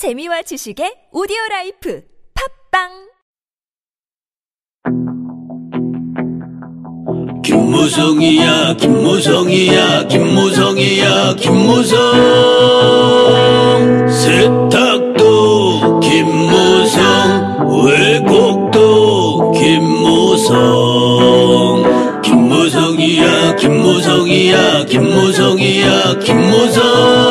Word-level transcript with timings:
재미와 0.00 0.40
지식의 0.48 1.12
오디오 1.12 1.36
라이프 1.50 2.00
팟빵! 2.32 2.88
김무성이야 7.44 8.76
김무성이야 8.80 10.08
김무성이야 10.08 11.34
김무성. 11.34 11.98
세탁도 14.08 16.00
김무성 16.00 17.04
왜곡도 17.84 19.52
김무성. 19.52 20.56
김무성이야 22.22 23.56
김무성이야 23.56 24.86
김무성이야 24.86 26.18
김무성 26.20 27.29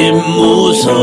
김무성 0.00 0.94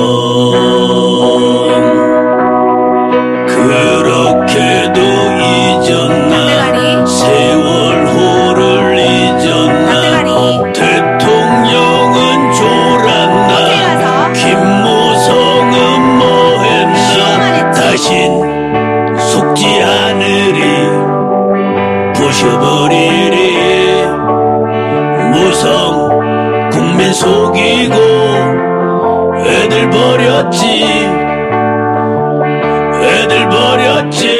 그렇게도 3.46 5.00
잊었나? 5.40 7.06
세월호를 7.06 8.98
잊었나? 8.98 10.74
대통령은 10.74 12.52
졸았나? 12.54 14.34
김무성은 14.34 16.18
뭐했나? 16.18 17.72
다신 17.74 19.16
속지 19.16 19.62
않으리. 19.84 20.60
부셔버리리. 22.16 23.38
무성 25.34 26.70
국민 26.72 27.14
속이고 27.14 28.77
애들 29.48 29.90
버렸지. 29.90 30.84
애들 33.02 33.50
버렸지. 33.50 34.38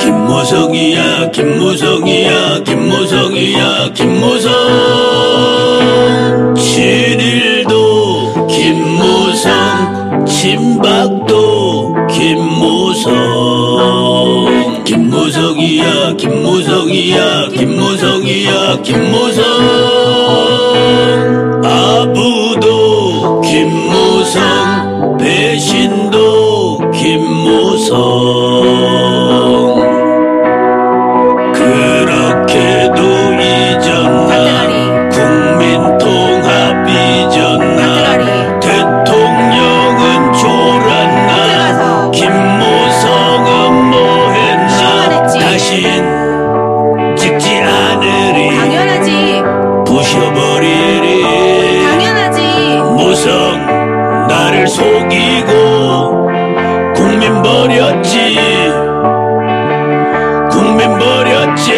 김무성이야 0.00 1.30
김무성이야 1.30 2.60
김무성이야 2.64 3.92
김무성. 3.94 4.52
친일도 6.56 8.46
김무성 8.48 10.24
친박도 10.26 11.94
김무성. 12.10 13.14
김무성이야 14.84 16.14
김무성이야 16.16 17.48
김무성이야 17.48 18.82
김무성 18.82 19.93
김무성 24.34 25.16
배신도 25.16 26.90
김무성. 26.90 27.94
그렇게도 31.52 33.00
잊었나? 33.40 34.66
국민 35.10 35.98
통합 35.98 36.88
잊었나? 36.88 38.58
대통령은 38.58 40.32
졸았나? 40.32 42.10
김무성은 42.10 43.90
뭐했나? 43.90 45.26
다신 45.28 46.03
속이고 54.84 56.28
국민 56.94 57.42
버렸지. 57.42 58.36
국민 60.50 60.98
버렸지. 60.98 61.72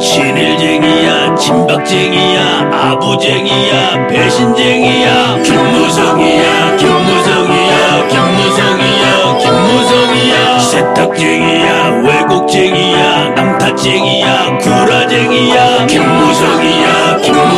친일쟁이야 0.00 1.34
친박쟁이야 1.36 2.70
아부쟁이야 2.72 4.06
배신쟁이야 4.08 5.36
김무성이야 5.42 6.76
김무성이야 6.76 8.08
김무성이야 8.08 9.38
김무성이야. 9.42 10.58
세탁쟁이야 10.58 12.02
왜곡쟁이야 12.04 13.28
남탓쟁이야 13.36 14.58
구라쟁이야 14.58 15.86
김무성이야 15.86 17.16
김무성이야 17.22 17.53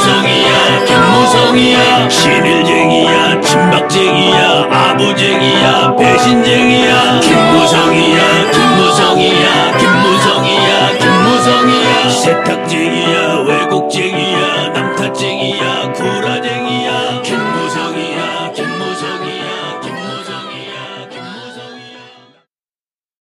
김무성이야 0.00 0.84
김무성이야. 0.86 2.08
신일쟁이야 2.08 3.40
친박쟁이야 3.42 4.68
아부쟁이야 4.72 5.94
배신쟁이야. 5.98 7.20
김무성이야 7.20 8.50
김무성이야 8.50 9.76
김무성이야 9.78 10.98
김무성이야. 10.98 12.08
세탁쟁이야. 12.08 13.19